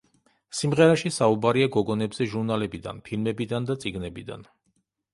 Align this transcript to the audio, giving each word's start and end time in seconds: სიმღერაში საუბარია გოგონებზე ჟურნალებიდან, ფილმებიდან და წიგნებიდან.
სიმღერაში 0.59 1.11
საუბარია 1.17 1.69
გოგონებზე 1.77 2.29
ჟურნალებიდან, 2.33 3.05
ფილმებიდან 3.11 3.71
და 3.73 3.81
წიგნებიდან. 3.85 4.53